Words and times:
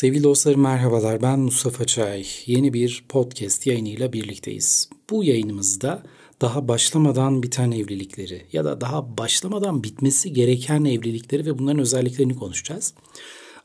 Sevgili 0.00 0.24
dostlarım 0.24 0.60
merhabalar 0.60 1.22
ben 1.22 1.38
Mustafa 1.38 1.84
Çay. 1.84 2.26
Yeni 2.46 2.72
bir 2.72 3.04
podcast 3.08 3.66
yayınıyla 3.66 4.12
birlikteyiz. 4.12 4.90
Bu 5.10 5.24
yayınımızda 5.24 6.02
daha 6.40 6.68
başlamadan 6.68 7.42
biten 7.42 7.70
evlilikleri 7.70 8.42
ya 8.52 8.64
da 8.64 8.80
daha 8.80 9.18
başlamadan 9.18 9.84
bitmesi 9.84 10.32
gereken 10.32 10.84
evlilikleri 10.84 11.46
ve 11.46 11.58
bunların 11.58 11.80
özelliklerini 11.80 12.36
konuşacağız. 12.36 12.94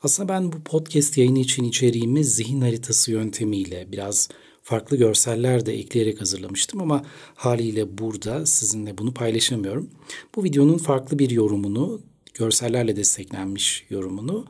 Aslında 0.04 0.30
ben 0.30 0.52
bu 0.52 0.62
podcast 0.62 1.18
yayını 1.18 1.40
için 1.40 1.64
içeriğimi 1.64 2.24
zihin 2.24 2.62
haritası 2.62 3.12
yöntemiyle 3.12 3.92
biraz 3.92 4.30
farklı 4.64 4.98
görseller 4.98 5.66
de 5.66 5.74
ekleyerek 5.74 6.22
hazırlamıştım 6.22 6.82
ama 6.82 7.06
haliyle 7.36 7.98
burada 7.98 8.46
sizinle 8.46 8.98
bunu 8.98 9.14
paylaşamıyorum. 9.14 9.90
Bu 10.36 10.44
videonun 10.44 10.78
farklı 10.78 11.20
bir 11.20 11.30
yorumunu, 11.30 12.02
görsellerle 12.34 12.96
desteklenmiş 12.96 13.86
yorumunu 13.90 14.46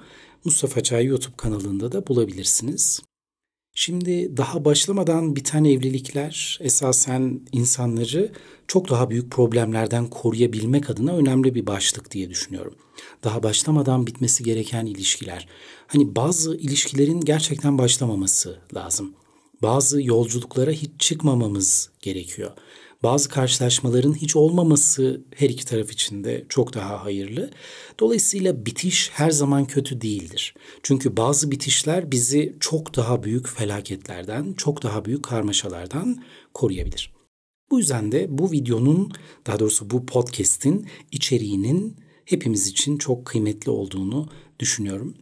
Mustafa 0.45 0.83
Çay 0.83 1.05
YouTube 1.05 1.35
kanalında 1.37 1.91
da 1.91 2.07
bulabilirsiniz. 2.07 3.01
Şimdi 3.75 4.37
daha 4.37 4.65
başlamadan 4.65 5.35
biten 5.35 5.63
evlilikler 5.63 6.57
esasen 6.61 7.41
insanları 7.51 8.31
çok 8.67 8.89
daha 8.89 9.09
büyük 9.09 9.31
problemlerden 9.31 10.07
koruyabilmek 10.07 10.89
adına 10.89 11.17
önemli 11.17 11.55
bir 11.55 11.67
başlık 11.67 12.11
diye 12.11 12.29
düşünüyorum. 12.29 12.75
Daha 13.23 13.43
başlamadan 13.43 14.07
bitmesi 14.07 14.43
gereken 14.43 14.85
ilişkiler. 14.85 15.47
Hani 15.87 16.15
bazı 16.15 16.55
ilişkilerin 16.57 17.21
gerçekten 17.21 17.77
başlamaması 17.77 18.59
lazım. 18.75 19.13
Bazı 19.61 20.01
yolculuklara 20.01 20.71
hiç 20.71 20.91
çıkmamamız 20.99 21.89
gerekiyor. 22.01 22.51
Bazı 23.05 23.29
karşılaşmaların 23.29 24.13
hiç 24.13 24.35
olmaması 24.35 25.21
her 25.35 25.49
iki 25.49 25.65
taraf 25.65 25.91
için 25.91 26.23
de 26.23 26.45
çok 26.49 26.73
daha 26.73 27.03
hayırlı. 27.03 27.51
Dolayısıyla 27.99 28.65
bitiş 28.65 29.09
her 29.13 29.31
zaman 29.31 29.65
kötü 29.65 30.01
değildir. 30.01 30.55
Çünkü 30.83 31.17
bazı 31.17 31.51
bitişler 31.51 32.11
bizi 32.11 32.55
çok 32.59 32.95
daha 32.95 33.23
büyük 33.23 33.49
felaketlerden, 33.49 34.53
çok 34.53 34.83
daha 34.83 35.05
büyük 35.05 35.23
karmaşalardan 35.23 36.23
koruyabilir. 36.53 37.13
Bu 37.71 37.79
yüzden 37.79 38.11
de 38.11 38.27
bu 38.29 38.51
videonun, 38.51 39.11
daha 39.47 39.59
doğrusu 39.59 39.89
bu 39.89 40.05
podcast'in 40.05 40.87
içeriğinin 41.11 41.95
hepimiz 42.25 42.67
için 42.67 42.97
çok 42.97 43.25
kıymetli 43.25 43.71
olduğunu 43.71 44.29
düşünüyorum. 44.59 45.15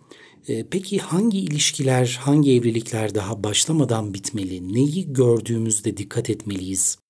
Ee, 0.48 0.66
peki 0.72 1.00
hangi 1.00 1.40
ilişkiler, 1.40 2.20
hangi 2.22 2.52
evlilikler 2.52 3.16
daha 3.16 3.44
başlamadan 3.44 4.14
bitmeli? 4.14 4.74
Neyi 4.74 5.14
gördüğümüzde 5.14 5.98
dikkat 5.98 6.30
etmeliyiz? 6.30 7.03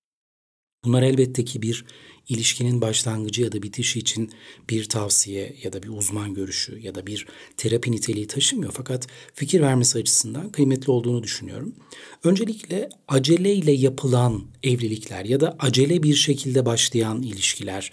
Bunlar 0.84 1.02
elbette 1.02 1.46
ki 1.46 1.62
bir 1.62 1.86
ilişkinin 2.30 2.82
başlangıcı 2.82 3.42
ya 3.42 3.52
da 3.52 3.64
bitişi 3.64 4.00
için 4.00 4.32
bir 4.70 4.90
tavsiye 4.90 5.56
ya 5.64 5.74
da 5.74 5.84
bir 5.84 5.88
uzman 5.88 6.34
görüşü 6.34 6.80
ya 6.80 6.96
da 6.96 7.08
bir 7.08 7.28
terapi 7.58 7.92
niteliği 7.92 8.28
taşımıyor 8.28 8.74
fakat 8.76 9.08
fikir 9.34 9.62
vermesi 9.62 10.00
açısından 10.00 10.52
kıymetli 10.52 10.92
olduğunu 10.92 11.24
düşünüyorum. 11.24 11.76
Öncelikle 12.24 12.90
aceleyle 13.08 13.72
yapılan 13.72 14.44
evlilikler 14.64 15.26
ya 15.26 15.40
da 15.40 15.56
acele 15.60 16.04
bir 16.04 16.16
şekilde 16.16 16.66
başlayan 16.66 17.22
ilişkiler 17.22 17.92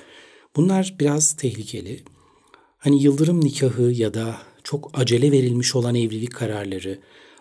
bunlar 0.57 0.95
biraz 1.01 1.33
tehlikeli. 1.33 2.01
Hani 2.79 3.03
yıldırım 3.03 3.45
nikahı 3.45 3.93
ya 3.93 4.15
da 4.15 4.43
çok 4.65 4.91
acele 4.95 5.33
verilmiş 5.33 5.75
olan 5.75 5.95
evlilik 5.95 6.35
kararları, 6.35 6.99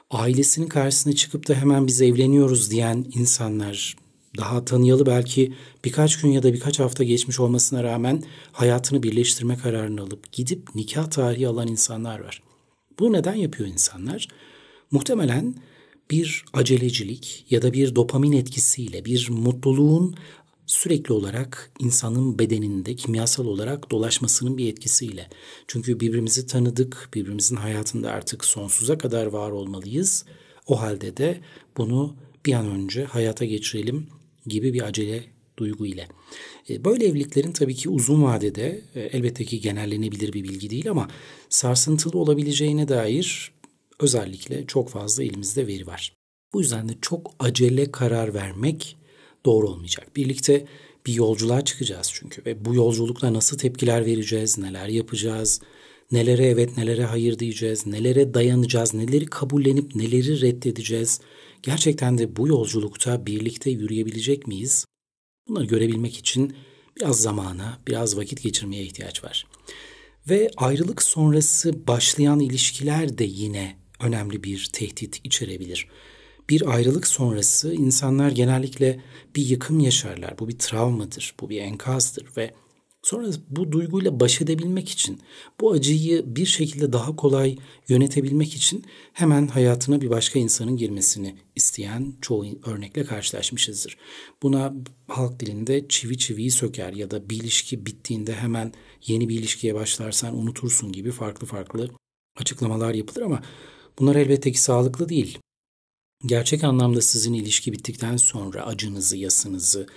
ailesinin 0.10 0.68
karşısına 0.68 1.14
çıkıp 1.14 1.48
da 1.48 1.56
hemen 1.56 1.88
biz 1.88 2.02
evleniyoruz 2.02 2.72
diyen 2.72 3.06
insanlar 3.14 3.96
daha 4.38 4.66
tanıyalı 4.66 5.06
belki 5.06 5.54
birkaç 5.86 6.22
gün 6.22 6.30
ya 6.30 6.44
da 6.44 6.54
birkaç 6.54 6.80
hafta 6.80 7.04
geçmiş 7.04 7.40
olmasına 7.40 7.84
rağmen 7.84 8.24
hayatını 8.52 9.04
birleştirme 9.04 9.58
kararını 9.58 10.02
alıp 10.02 10.32
gidip 10.32 10.76
nikah 10.76 11.10
tarihi 11.10 11.48
alan 11.48 11.68
insanlar 11.68 12.20
var. 12.20 12.44
Bu 13.00 13.14
neden 13.14 13.34
yapıyor 13.34 13.70
insanlar? 13.70 14.28
Muhtemelen 14.92 15.56
bir 16.12 16.46
acelecilik 16.54 17.46
ya 17.50 17.62
da 17.62 17.74
bir 17.74 17.96
dopamin 17.96 18.32
etkisiyle 18.32 19.06
bir 19.06 19.28
mutluluğun 19.30 20.16
sürekli 20.66 21.14
olarak 21.14 21.72
insanın 21.80 22.40
bedeninde 22.40 22.96
kimyasal 22.96 23.46
olarak 23.46 23.92
dolaşmasının 23.92 24.58
bir 24.58 24.70
etkisiyle. 24.70 25.30
Çünkü 25.68 26.00
birbirimizi 26.00 26.48
tanıdık, 26.48 27.10
birbirimizin 27.14 27.56
hayatında 27.56 28.12
artık 28.12 28.46
sonsuza 28.46 28.98
kadar 28.98 29.26
var 29.26 29.52
olmalıyız. 29.52 30.26
O 30.68 30.82
halde 30.82 31.18
de 31.18 31.42
bunu 31.78 32.16
bir 32.46 32.54
an 32.54 32.68
önce 32.68 33.04
hayata 33.04 33.46
geçirelim 33.46 34.08
gibi 34.50 34.74
bir 34.74 34.82
acele 34.82 35.24
duygu 35.58 35.86
ile. 35.86 36.08
E, 36.70 36.86
böyle 36.86 37.06
evliliklerin 37.06 37.52
tabii 37.52 37.76
ki 37.76 37.90
uzun 37.90 38.24
vadede 38.24 38.82
e, 38.96 39.02
elbette 39.02 39.46
ki 39.46 39.62
genellenebilir 39.62 40.34
bir 40.34 40.44
bilgi 40.44 40.70
değil 40.70 40.90
ama 40.90 41.08
sarsıntılı 41.50 42.20
olabileceğine 42.20 42.88
dair 42.88 43.52
özellikle 44.00 44.68
çok 44.68 44.90
fazla 44.90 45.24
elimizde 45.24 45.68
veri 45.68 45.88
var. 45.88 46.14
Bu 46.54 46.62
yüzden 46.62 46.90
de 46.90 46.94
çok 47.02 47.32
acele 47.40 47.92
karar 47.92 48.34
vermek 48.34 48.98
doğru 49.46 49.68
olmayacak. 49.68 50.16
Birlikte 50.16 50.66
bir 51.06 51.14
yolculuğa 51.14 51.66
çıkacağız 51.66 52.12
çünkü 52.14 52.46
ve 52.46 52.66
bu 52.66 52.76
yolculukta 52.76 53.34
nasıl 53.34 53.58
tepkiler 53.58 54.06
vereceğiz, 54.06 54.58
neler 54.58 54.88
yapacağız, 54.88 55.62
nelere 56.12 56.46
evet 56.46 56.78
nelere 56.78 57.04
hayır 57.04 57.40
diyeceğiz, 57.40 57.88
nelere 57.88 58.34
dayanacağız, 58.34 58.94
neleri 58.94 59.26
kabullenip 59.26 59.96
neleri 59.96 60.42
reddedeceğiz. 60.42 61.22
Gerçekten 61.64 62.18
de 62.18 62.36
bu 62.36 62.48
yolculukta 62.48 63.26
birlikte 63.26 63.70
yürüyebilecek 63.70 64.48
miyiz? 64.48 64.86
Bunları 65.48 65.66
görebilmek 65.66 66.18
için 66.18 66.56
biraz 66.98 67.22
zamana, 67.22 67.80
biraz 67.88 68.18
vakit 68.18 68.44
geçirmeye 68.44 68.84
ihtiyaç 68.84 69.24
var. 69.24 69.48
Ve 70.30 70.52
ayrılık 70.58 71.04
sonrası 71.04 71.88
başlayan 71.88 72.40
ilişkiler 72.40 73.18
de 73.18 73.24
yine 73.24 73.78
önemli 74.00 74.44
bir 74.44 74.70
tehdit 74.74 75.22
içerebilir. 75.24 75.88
Bir 76.50 76.74
ayrılık 76.74 77.08
sonrası 77.08 77.74
insanlar 77.74 78.32
genellikle 78.32 79.02
bir 79.36 79.46
yıkım 79.46 79.80
yaşarlar. 79.80 80.40
Bu 80.40 80.48
bir 80.48 80.60
travmadır, 80.60 81.36
bu 81.40 81.50
bir 81.50 81.62
enkazdır 81.62 82.28
ve 82.38 82.54
Sonra 83.04 83.28
bu 83.50 83.72
duyguyla 83.72 84.20
baş 84.20 84.42
edebilmek 84.42 84.90
için, 84.90 85.22
bu 85.60 85.72
acıyı 85.72 86.36
bir 86.36 86.46
şekilde 86.46 86.94
daha 86.94 87.16
kolay 87.16 87.58
yönetebilmek 87.88 88.54
için 88.56 88.86
hemen 89.14 89.48
hayatına 89.48 90.02
bir 90.02 90.10
başka 90.10 90.40
insanın 90.40 90.78
girmesini 90.78 91.36
isteyen 91.56 92.14
çoğu 92.22 92.46
örnekle 92.66 93.06
karşılaşmışızdır. 93.06 93.98
Buna 94.44 94.74
halk 95.08 95.40
dilinde 95.40 95.88
çivi 95.90 96.18
çiviyi 96.18 96.52
söker 96.52 96.94
ya 96.94 97.12
da 97.12 97.30
bir 97.30 97.38
ilişki 97.38 97.86
bittiğinde 97.86 98.34
hemen 98.34 98.74
yeni 99.08 99.30
bir 99.30 99.40
ilişkiye 99.40 99.76
başlarsan 99.76 100.38
unutursun 100.38 100.92
gibi 100.92 101.12
farklı 101.12 101.48
farklı 101.48 101.90
açıklamalar 102.38 102.94
yapılır 102.94 103.22
ama 103.22 103.42
bunlar 104.00 104.16
elbette 104.16 104.52
ki 104.52 104.62
sağlıklı 104.62 105.10
değil. 105.10 105.38
Gerçek 106.26 106.64
anlamda 106.64 107.02
sizin 107.02 107.34
ilişki 107.34 107.74
bittikten 107.74 108.18
sonra 108.18 108.66
acınızı, 108.66 109.18
yasınızı, 109.18 109.88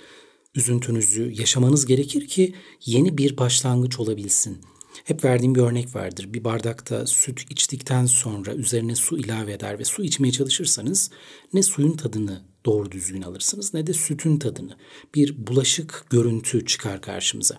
üzüntünüzü 0.55 1.31
yaşamanız 1.31 1.85
gerekir 1.85 2.27
ki 2.27 2.53
yeni 2.85 3.17
bir 3.17 3.37
başlangıç 3.37 3.99
olabilsin. 3.99 4.61
Hep 5.03 5.23
verdiğim 5.23 5.55
bir 5.55 5.61
örnek 5.61 5.95
vardır. 5.95 6.33
Bir 6.33 6.43
bardakta 6.43 7.07
süt 7.07 7.51
içtikten 7.51 8.05
sonra 8.05 8.53
üzerine 8.53 8.95
su 8.95 9.17
ilave 9.17 9.53
eder 9.53 9.79
ve 9.79 9.85
su 9.85 10.03
içmeye 10.03 10.31
çalışırsanız 10.31 11.11
ne 11.53 11.63
suyun 11.63 11.97
tadını 11.97 12.41
doğru 12.65 12.91
düzgün 12.91 13.21
alırsınız 13.21 13.73
ne 13.73 13.87
de 13.87 13.93
sütün 13.93 14.37
tadını. 14.37 14.77
Bir 15.15 15.47
bulaşık 15.47 16.05
görüntü 16.09 16.65
çıkar 16.65 17.01
karşımıza. 17.01 17.57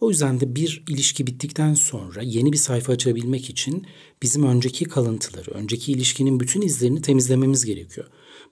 O 0.00 0.10
yüzden 0.10 0.40
de 0.40 0.56
bir 0.56 0.84
ilişki 0.88 1.26
bittikten 1.26 1.74
sonra 1.74 2.22
yeni 2.22 2.52
bir 2.52 2.56
sayfa 2.56 2.92
açabilmek 2.92 3.50
için 3.50 3.86
bizim 4.22 4.44
önceki 4.44 4.84
kalıntıları, 4.84 5.50
önceki 5.50 5.92
ilişkinin 5.92 6.40
bütün 6.40 6.62
izlerini 6.62 7.02
temizlememiz 7.02 7.64
gerekiyor. 7.64 8.06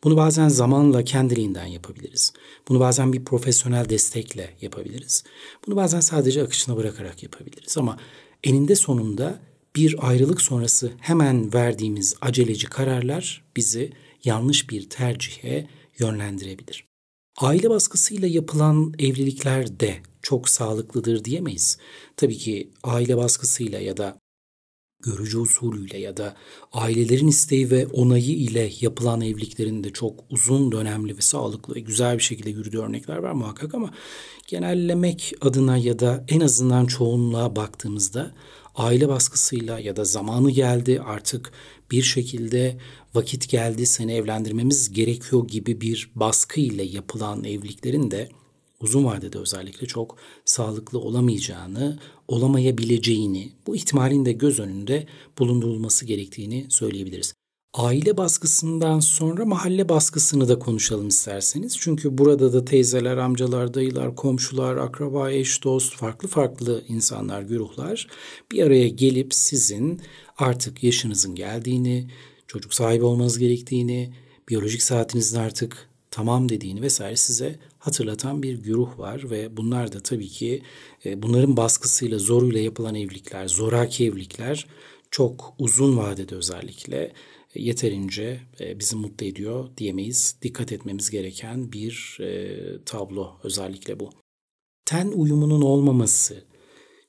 Bunu 0.04 0.16
bazen 0.16 0.48
zamanla 0.48 1.04
kendiliğinden 1.04 1.66
yapabiliriz. 1.66 2.32
Bunu 2.68 2.80
bazen 2.80 3.12
bir 3.12 3.24
profesyonel 3.24 3.88
destekle 3.88 4.50
yapabiliriz. 4.60 5.24
Bunu 5.66 5.76
bazen 5.76 6.00
sadece 6.00 6.42
akışına 6.42 6.76
bırakarak 6.76 7.22
yapabiliriz. 7.22 7.78
Ama 7.78 7.98
eninde 8.44 8.76
sonunda 8.76 9.40
bir 9.76 10.08
ayrılık 10.08 10.40
sonrası 10.40 10.92
hemen 11.00 11.54
verdiğimiz 11.54 12.14
aceleci 12.20 12.66
kararlar 12.66 13.44
bizi 13.56 13.92
yanlış 14.24 14.70
bir 14.70 14.90
tercihe 14.90 15.68
yönlendirebilir. 15.98 16.84
Aile 17.40 17.70
baskısıyla 17.70 18.28
yapılan 18.28 18.94
evlilikler 18.98 19.80
de 19.80 19.96
çok 20.28 20.48
sağlıklıdır 20.48 21.24
diyemeyiz. 21.24 21.78
Tabii 22.16 22.36
ki 22.36 22.70
aile 22.82 23.16
baskısıyla 23.16 23.80
ya 23.80 23.96
da 23.96 24.18
görücü 25.04 25.38
usulüyle 25.38 25.98
ya 25.98 26.16
da 26.16 26.36
ailelerin 26.72 27.28
isteği 27.28 27.70
ve 27.70 27.86
onayı 27.86 28.36
ile 28.36 28.70
yapılan 28.80 29.20
evliliklerin 29.20 29.84
de 29.84 29.92
çok 29.92 30.24
uzun 30.30 30.72
dönemli 30.72 31.16
ve 31.16 31.20
sağlıklı 31.20 31.74
ve 31.74 31.80
güzel 31.80 32.18
bir 32.18 32.22
şekilde 32.22 32.50
yürüdüğü 32.50 32.78
örnekler 32.78 33.16
var 33.16 33.32
muhakkak 33.32 33.74
ama 33.74 33.90
genellemek 34.46 35.32
adına 35.40 35.76
ya 35.76 35.98
da 35.98 36.24
en 36.28 36.40
azından 36.40 36.86
çoğunluğa 36.86 37.56
baktığımızda 37.56 38.34
aile 38.74 39.08
baskısıyla 39.08 39.78
ya 39.78 39.96
da 39.96 40.04
zamanı 40.04 40.50
geldi 40.50 41.00
artık 41.00 41.52
bir 41.90 42.02
şekilde 42.02 42.78
vakit 43.14 43.48
geldi 43.48 43.86
seni 43.86 44.12
evlendirmemiz 44.12 44.92
gerekiyor 44.92 45.48
gibi 45.48 45.80
bir 45.80 46.10
baskı 46.14 46.60
ile 46.60 46.82
yapılan 46.82 47.44
evliliklerin 47.44 48.10
de 48.10 48.28
uzun 48.80 49.04
vadede 49.04 49.38
özellikle 49.38 49.86
çok 49.86 50.16
sağlıklı 50.44 50.98
olamayacağını, 50.98 51.98
olamayabileceğini, 52.28 53.52
bu 53.66 53.76
ihtimalin 53.76 54.24
de 54.24 54.32
göz 54.32 54.60
önünde 54.60 55.06
bulundurulması 55.38 56.06
gerektiğini 56.06 56.66
söyleyebiliriz. 56.68 57.34
Aile 57.74 58.16
baskısından 58.16 59.00
sonra 59.00 59.44
mahalle 59.44 59.88
baskısını 59.88 60.48
da 60.48 60.58
konuşalım 60.58 61.08
isterseniz. 61.08 61.78
Çünkü 61.78 62.18
burada 62.18 62.52
da 62.52 62.64
teyzeler, 62.64 63.16
amcalar, 63.16 63.74
dayılar, 63.74 64.16
komşular, 64.16 64.76
akraba, 64.76 65.30
eş, 65.30 65.64
dost, 65.64 65.96
farklı 65.96 66.28
farklı 66.28 66.84
insanlar, 66.88 67.42
güruhlar 67.42 68.08
bir 68.52 68.62
araya 68.62 68.88
gelip 68.88 69.34
sizin 69.34 70.00
artık 70.38 70.84
yaşınızın 70.84 71.34
geldiğini, 71.34 72.10
çocuk 72.46 72.74
sahibi 72.74 73.04
olmanız 73.04 73.38
gerektiğini, 73.38 74.14
biyolojik 74.48 74.82
saatinizin 74.82 75.38
artık 75.38 75.88
tamam 76.10 76.48
dediğini 76.48 76.82
vesaire 76.82 77.16
size 77.16 77.58
hatırlatan 77.78 78.42
bir 78.42 78.58
güruh 78.58 78.98
var 78.98 79.30
ve 79.30 79.56
bunlar 79.56 79.92
da 79.92 80.00
tabii 80.00 80.28
ki 80.28 80.62
e, 81.04 81.22
bunların 81.22 81.56
baskısıyla, 81.56 82.18
zoruyla 82.18 82.60
yapılan 82.60 82.94
evlilikler, 82.94 83.48
zoraki 83.48 84.06
evlilikler 84.06 84.66
çok 85.10 85.54
uzun 85.58 85.96
vadede 85.96 86.34
özellikle 86.34 87.12
yeterince 87.54 88.40
e, 88.60 88.78
bizi 88.78 88.96
mutlu 88.96 89.26
ediyor 89.26 89.68
diyemeyiz. 89.76 90.36
Dikkat 90.42 90.72
etmemiz 90.72 91.10
gereken 91.10 91.72
bir 91.72 92.18
e, 92.20 92.84
tablo 92.84 93.38
özellikle 93.42 94.00
bu. 94.00 94.10
Ten 94.84 95.08
uyumunun 95.08 95.62
olmaması, 95.62 96.44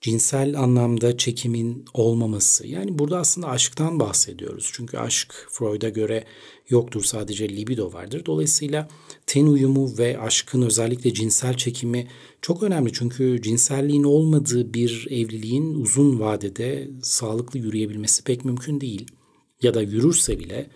cinsel 0.01 0.60
anlamda 0.60 1.18
çekimin 1.18 1.86
olmaması. 1.94 2.68
Yani 2.68 3.00
burada 3.00 3.18
aslında 3.18 3.48
aşktan 3.48 4.00
bahsediyoruz. 4.00 4.69
Çünkü 4.74 4.98
aşk 4.98 5.48
Freud'a 5.50 5.90
göre 5.90 6.24
yoktur 6.69 7.04
sadece 7.04 7.50
libido 7.50 7.94
vardır. 7.94 8.25
Dolayısıyla 8.25 8.88
ten 9.25 9.46
uyumu 9.46 9.98
ve 9.98 10.19
aşkın 10.19 10.62
özellikle 10.62 11.13
cinsel 11.13 11.57
çekimi 11.57 12.07
çok 12.42 12.63
önemli. 12.63 12.94
Çünkü 12.94 13.42
cinselliğin 13.42 14.04
olmadığı 14.04 14.74
bir 14.74 15.07
evliliğin 15.10 15.74
uzun 15.74 16.19
vadede 16.19 16.90
sağlıklı 17.04 17.60
yürüyebilmesi 17.60 18.24
pek 18.24 18.45
mümkün 18.45 18.81
değil 18.81 19.06
ya 19.62 19.74
da 19.74 19.81
yürürse 19.81 20.40
bile 20.40 20.69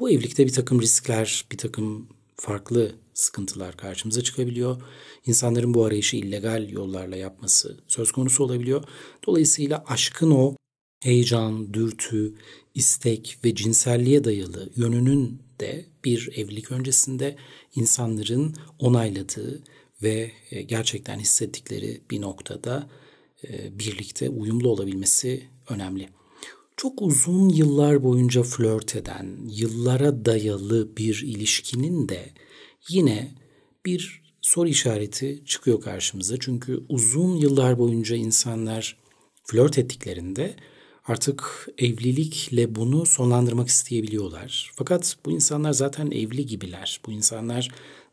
bu 0.00 0.10
evlilikte 0.10 0.46
bir 0.46 0.52
takım 0.52 0.82
riskler, 0.82 1.44
bir 1.52 1.58
takım 1.58 2.08
farklı 2.36 2.92
sıkıntılar 3.14 3.76
karşımıza 3.76 4.22
çıkabiliyor. 4.22 4.82
İnsanların 5.26 5.74
bu 5.74 5.84
arayışı 5.84 6.16
illegal 6.16 6.70
yollarla 6.70 7.16
yapması 7.16 7.80
söz 7.88 8.12
konusu 8.12 8.44
olabiliyor. 8.44 8.84
Dolayısıyla 9.26 9.84
aşkın 9.86 10.30
o 10.30 10.56
heyecan, 11.02 11.74
dürtü, 11.74 12.34
istek 12.74 13.38
ve 13.44 13.54
cinselliğe 13.54 14.24
dayalı 14.24 14.70
yönünün 14.76 15.42
de 15.60 15.86
bir 16.04 16.30
evlilik 16.36 16.72
öncesinde 16.72 17.36
insanların 17.74 18.56
onayladığı 18.78 19.62
ve 20.02 20.32
e, 20.50 20.62
gerçekten 20.62 21.18
hissettikleri 21.18 22.00
bir 22.10 22.20
noktada 22.20 22.90
e, 23.48 23.78
birlikte 23.78 24.28
uyumlu 24.28 24.68
olabilmesi 24.68 25.48
önemli 25.68 26.08
çok 26.82 27.02
uzun 27.02 27.48
yıllar 27.48 28.02
boyunca 28.02 28.42
flört 28.42 28.96
eden, 28.96 29.38
yıllara 29.50 30.24
dayalı 30.24 30.96
bir 30.96 31.22
ilişkinin 31.26 32.08
de 32.08 32.30
yine 32.88 33.34
bir 33.86 34.22
soru 34.40 34.68
işareti 34.68 35.42
çıkıyor 35.46 35.80
karşımıza. 35.80 36.36
Çünkü 36.40 36.84
uzun 36.88 37.36
yıllar 37.36 37.78
boyunca 37.78 38.16
insanlar 38.16 38.96
flört 39.44 39.78
ettiklerinde 39.78 40.56
artık 41.06 41.68
evlilikle 41.78 42.74
bunu 42.74 43.06
sonlandırmak 43.06 43.68
isteyebiliyorlar. 43.68 44.70
Fakat 44.74 45.16
bu 45.26 45.30
insanlar 45.30 45.72
zaten 45.72 46.10
evli 46.10 46.46
gibiler. 46.46 47.00
Bu 47.06 47.12
insanlar 47.12 47.68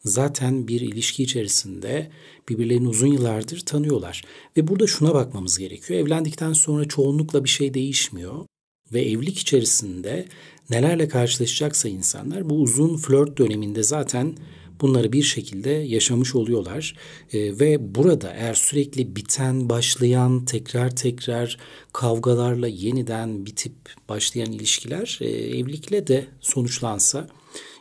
zaten 0.05 0.67
bir 0.67 0.81
ilişki 0.81 1.23
içerisinde 1.23 2.11
birbirlerini 2.49 2.87
uzun 2.87 3.07
yıllardır 3.07 3.59
tanıyorlar. 3.59 4.23
Ve 4.57 4.67
burada 4.67 4.87
şuna 4.87 5.13
bakmamız 5.13 5.57
gerekiyor. 5.57 5.99
Evlendikten 5.99 6.53
sonra 6.53 6.85
çoğunlukla 6.85 7.43
bir 7.43 7.49
şey 7.49 7.73
değişmiyor 7.73 8.45
ve 8.93 9.01
evlilik 9.01 9.39
içerisinde 9.39 10.25
nelerle 10.69 11.07
karşılaşacaksa 11.07 11.89
insanlar 11.89 12.49
bu 12.49 12.55
uzun 12.55 12.97
flört 12.97 13.37
döneminde 13.37 13.83
zaten 13.83 14.35
bunları 14.81 15.11
bir 15.11 15.23
şekilde 15.23 15.69
yaşamış 15.69 16.35
oluyorlar. 16.35 16.95
E, 17.33 17.59
ve 17.59 17.95
burada 17.95 18.33
eğer 18.33 18.53
sürekli 18.53 19.15
biten, 19.15 19.69
başlayan, 19.69 20.45
tekrar 20.45 20.95
tekrar 20.95 21.57
kavgalarla 21.93 22.67
yeniden 22.67 23.45
bitip 23.45 23.73
başlayan 24.09 24.51
ilişkiler 24.51 25.19
e, 25.21 25.29
evlilikle 25.29 26.07
de 26.07 26.27
sonuçlansa 26.39 27.27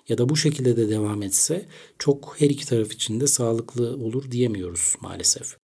ya 0.08 0.19
da 0.19 0.28
bu 0.28 0.37
şekilde 0.37 0.76
de 0.76 0.88
devam 0.88 1.22
etse 1.22 1.66
çok 1.99 2.37
her 2.38 2.50
iki 2.50 2.66
taraf 2.66 2.93
için 2.93 3.20
de 3.20 3.26
sağlıklı 3.26 3.96
olur 3.96 4.31
diyemiyoruz 4.31 4.94
maalesef. 5.00 5.68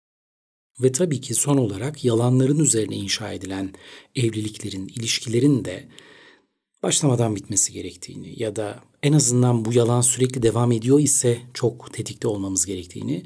Ve 0.82 0.92
tabii 0.92 1.22
ki 1.22 1.36
son 1.36 1.58
olarak 1.58 2.06
yalanların 2.06 2.60
üzerine 2.60 2.96
inşa 2.96 3.34
edilen 3.34 3.74
evliliklerin, 4.16 4.88
ilişkilerin 4.88 5.66
de 5.66 5.88
başlamadan 6.84 7.36
bitmesi 7.36 7.74
gerektiğini 7.74 8.44
ya 8.44 8.56
da 8.56 8.84
en 9.04 9.14
azından 9.14 9.66
bu 9.66 9.74
yalan 9.74 10.02
sürekli 10.02 10.44
devam 10.44 10.72
ediyor 10.72 11.00
ise 11.00 11.38
çok 11.54 11.94
tetikte 11.94 12.28
olmamız 12.28 12.66
gerektiğini 12.66 13.26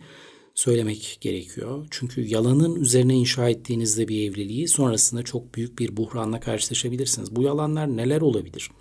söylemek 0.55 1.17
gerekiyor. 1.21 1.87
Çünkü 1.91 2.27
yalanın 2.27 2.75
üzerine 2.75 3.15
inşa 3.15 3.49
ettiğinizde 3.49 4.07
bir 4.07 4.29
evliliği 4.31 4.67
sonrasında 4.67 5.23
çok 5.23 5.55
büyük 5.55 5.79
bir 5.79 5.97
buhranla 5.97 6.39
karşılaşabilirsiniz. 6.39 7.35
Bu 7.35 7.41
yalanlar 7.41 7.97
neler 7.97 8.21
olabilir? 8.21 8.71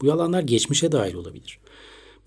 Bu 0.00 0.06
yalanlar 0.06 0.42
geçmişe 0.42 0.92
dair 0.92 1.14
olabilir. 1.14 1.58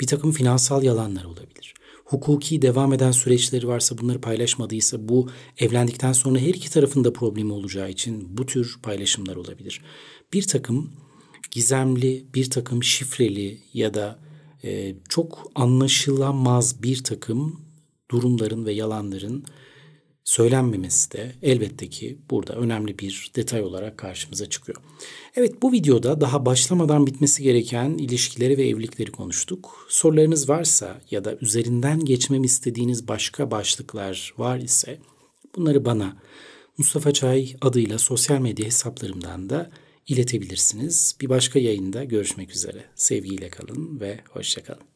Bir 0.01 0.07
takım 0.07 0.31
finansal 0.31 0.83
yalanlar 0.83 1.23
olabilir 1.23 1.75
hukuki 2.05 2.61
devam 2.61 2.93
eden 2.93 3.11
süreçleri 3.11 3.67
varsa 3.67 3.97
bunları 3.97 4.21
paylaşmadıysa 4.21 5.07
bu 5.07 5.29
evlendikten 5.57 6.13
sonra 6.13 6.39
her 6.39 6.53
iki 6.53 6.71
tarafında 6.71 7.13
problemi 7.13 7.53
olacağı 7.53 7.89
için 7.89 8.37
bu 8.37 8.45
tür 8.45 8.77
paylaşımlar 8.83 9.35
olabilir. 9.35 9.81
Bir 10.33 10.47
takım 10.47 10.91
gizemli, 11.51 12.25
bir 12.33 12.49
takım 12.49 12.83
şifreli 12.83 13.59
ya 13.73 13.93
da 13.93 14.19
e, 14.63 14.95
çok 15.09 15.51
anlaşılamaz 15.55 16.83
bir 16.83 17.03
takım 17.03 17.61
durumların 18.11 18.65
ve 18.65 18.73
yalanların 18.73 19.45
söylenmemesi 20.25 21.11
de 21.11 21.31
elbette 21.41 21.89
ki 21.89 22.17
burada 22.29 22.53
önemli 22.53 22.99
bir 22.99 23.31
detay 23.35 23.61
olarak 23.61 23.97
karşımıza 23.97 24.49
çıkıyor. 24.49 24.77
Evet 25.35 25.61
bu 25.61 25.71
videoda 25.71 26.21
daha 26.21 26.45
başlamadan 26.45 27.07
bitmesi 27.07 27.43
gereken 27.43 27.89
ilişkileri 27.89 28.57
ve 28.57 28.67
evlilikleri 28.67 29.11
konuştuk. 29.11 29.87
Sorularınız 29.89 30.49
varsa 30.49 31.01
ya 31.11 31.25
da 31.25 31.37
üzerinden 31.41 32.05
geçmemi 32.05 32.45
istediğiniz 32.45 33.07
başka 33.07 33.51
başlıklar 33.51 34.33
var 34.37 34.57
ise 34.57 34.99
bunları 35.55 35.85
bana 35.85 36.17
Mustafa 36.77 37.11
Çay 37.11 37.55
adıyla 37.61 37.99
sosyal 37.99 38.39
medya 38.39 38.65
hesaplarımdan 38.65 39.49
da 39.49 39.71
iletebilirsiniz. 40.07 41.15
Bir 41.21 41.29
başka 41.29 41.59
yayında 41.59 42.03
görüşmek 42.03 42.51
üzere. 42.51 42.85
Sevgiyle 42.95 43.49
kalın 43.49 43.99
ve 43.99 44.19
hoşçakalın. 44.29 44.94